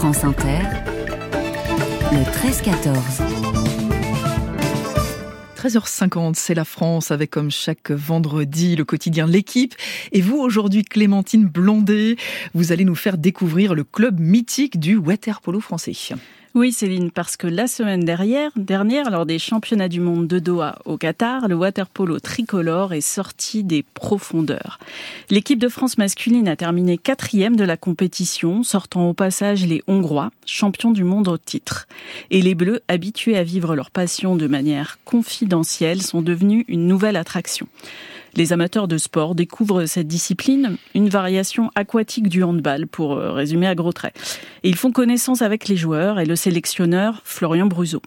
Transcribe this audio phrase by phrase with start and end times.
[0.00, 0.60] France Inter,
[2.10, 2.96] le 13-14.
[5.58, 9.74] 13h50, c'est la France avec comme chaque vendredi le quotidien L'équipe.
[10.12, 12.16] Et vous aujourd'hui, Clémentine Blondet,
[12.54, 15.92] vous allez nous faire découvrir le club mythique du water polo français.
[16.52, 20.96] Oui, Céline, parce que la semaine dernière, lors des championnats du monde de Doha au
[20.96, 24.80] Qatar, le waterpolo tricolore est sorti des profondeurs.
[25.30, 30.32] L'équipe de France masculine a terminé quatrième de la compétition, sortant au passage les Hongrois,
[30.44, 31.86] champions du monde au titre.
[32.32, 37.16] Et les Bleus, habitués à vivre leur passion de manière confidentielle, sont devenus une nouvelle
[37.16, 37.68] attraction.
[38.34, 43.66] Les amateurs de sport découvrent cette discipline, une variation aquatique du handball, pour euh, résumer
[43.66, 44.14] à gros traits.
[44.62, 48.00] Ils font connaissance avec les joueurs et le sélectionneur Florian Bruzo.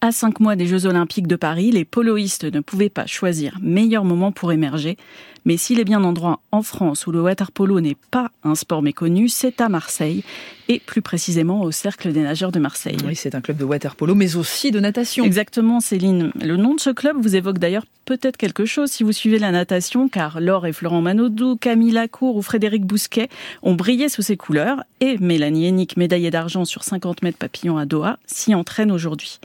[0.00, 4.04] À cinq mois des Jeux Olympiques de Paris, les poloistes ne pouvaient pas choisir meilleur
[4.04, 4.96] moment pour émerger.
[5.44, 8.82] Mais s'il est bien endroit en France où le water polo n'est pas un sport
[8.82, 10.22] méconnu, c'est à Marseille
[10.68, 12.96] et plus précisément au Cercle des nageurs de Marseille.
[13.04, 15.24] Oui, c'est un club de water polo, mais aussi de natation.
[15.24, 16.30] Exactement, Céline.
[16.40, 19.52] Le nom de ce club vous évoque d'ailleurs peut-être quelque chose si vous suivez la
[19.52, 23.28] natation, car Laure et Florent Manodou, Camille Lacour ou Frédéric Bousquet
[23.62, 27.86] ont brillé sous ces couleurs et Mélanie Hennick, médaillée d'argent sur 50 mètres papillon à
[27.86, 29.40] Doha, s'y entraîne aujourd'hui.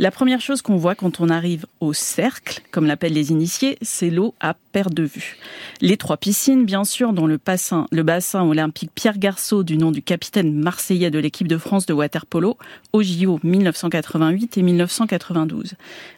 [0.00, 4.08] La première chose qu'on voit quand on arrive au cercle, comme l'appellent les initiés, c'est
[4.08, 5.36] l'eau à perte de vue.
[5.82, 9.90] Les trois piscines, bien sûr, dont le bassin, le bassin olympique Pierre Garceau, du nom
[9.90, 12.56] du capitaine marseillais de l'équipe de France de waterpolo,
[12.94, 15.74] au JO 1988 et 1992.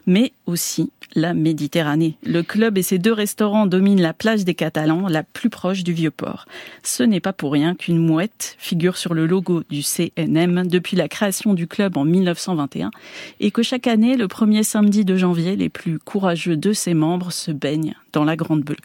[0.07, 2.17] Mais aussi la Méditerranée.
[2.23, 5.93] Le club et ses deux restaurants dominent la plage des Catalans, la plus proche du
[5.93, 6.47] Vieux-Port.
[6.83, 11.09] Ce n'est pas pour rien qu'une mouette figure sur le logo du CNM depuis la
[11.09, 12.91] création du club en 1921
[13.41, 17.33] et que chaque année, le premier samedi de janvier, les plus courageux de ses membres
[17.33, 18.77] se baignent dans la Grande Bleue.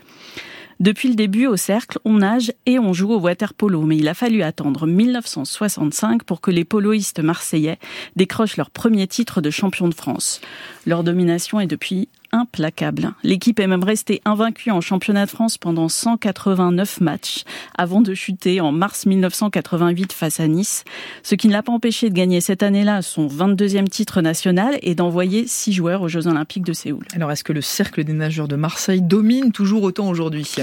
[0.79, 4.07] Depuis le début au cercle, on nage et on joue au water polo, mais il
[4.07, 7.79] a fallu attendre 1965 pour que les poloistes marseillais
[8.15, 10.39] décrochent leur premier titre de champion de France.
[10.85, 13.13] Leur domination est depuis implacable.
[13.23, 17.43] L'équipe est même restée invaincue en championnat de France pendant 189 matchs
[17.77, 20.83] avant de chuter en mars 1988 face à Nice,
[21.23, 24.95] ce qui ne l'a pas empêché de gagner cette année-là son 22e titre national et
[24.95, 27.05] d'envoyer six joueurs aux Jeux Olympiques de Séoul.
[27.13, 30.55] Alors est-ce que le cercle des nageurs de Marseille domine toujours autant aujourd'hui?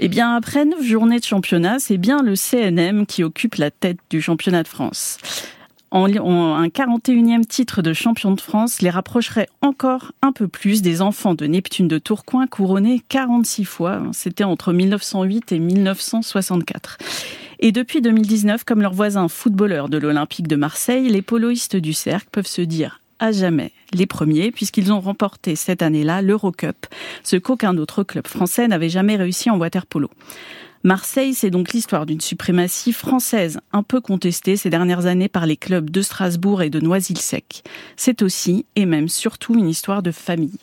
[0.00, 3.98] Eh bien, après neuf journées de championnat, c'est bien le CNM qui occupe la tête
[4.10, 5.18] du championnat de France
[5.90, 11.02] en, un 41e titre de champion de France les rapprocherait encore un peu plus des
[11.02, 14.02] enfants de Neptune de Tourcoing couronnés 46 fois.
[14.12, 16.98] C'était entre 1908 et 1964.
[17.60, 22.28] Et depuis 2019, comme leurs voisins footballeurs de l'Olympique de Marseille, les poloistes du Cercle
[22.30, 26.86] peuvent se dire à jamais les premiers, puisqu'ils ont remporté cette année-là l'Eurocup,
[27.24, 30.08] ce qu'aucun autre club français n'avait jamais réussi en water polo.
[30.84, 35.56] Marseille, c'est donc l'histoire d'une suprématie française un peu contestée ces dernières années par les
[35.56, 37.64] clubs de Strasbourg et de Noisy-le-Sec.
[37.96, 40.60] C'est aussi, et même surtout, une histoire de famille.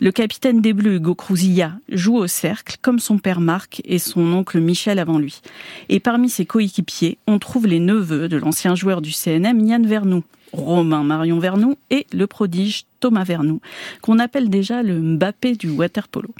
[0.00, 4.32] Le capitaine des Bleus, Hugo Crouzilla, joue au cercle comme son père Marc et son
[4.32, 5.40] oncle Michel avant lui.
[5.88, 10.24] Et parmi ses coéquipiers, on trouve les neveux de l'ancien joueur du CNM, Yann Vernou,
[10.52, 13.60] Romain Marion Vernou et le prodige Thomas Vernou,
[14.00, 16.32] qu'on appelle déjà le Mbappé du waterpolo.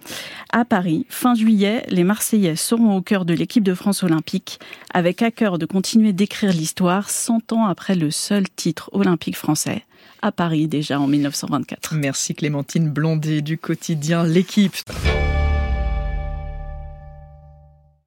[0.52, 4.60] À Paris, fin juillet, les Marseillais seront au cœur de l'équipe de France olympique,
[4.94, 9.84] avec à cœur de continuer d'écrire l'histoire 100 ans après le seul titre olympique français,
[10.22, 11.94] à Paris déjà en 1924.
[11.96, 14.76] Merci Clémentine Blondet du quotidien L'équipe.